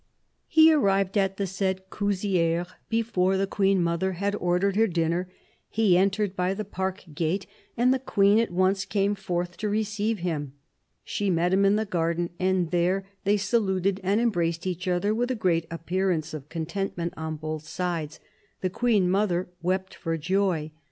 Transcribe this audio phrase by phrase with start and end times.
[0.47, 5.29] "He arrived at the said Couzieres before the Queen mother had ordered her dinner;
[5.69, 7.45] he entered by the park gate,
[7.77, 10.53] and the Queen at once came forth to receive him.
[11.03, 15.29] She met him in the garden, and there they saluted and embraced each other with
[15.29, 18.19] a great appearance of content ment on both sides;
[18.61, 20.71] the Queen mother wept for joy."